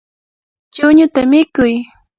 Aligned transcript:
Chuñuta 0.73 1.19
mikuy. 1.31 1.73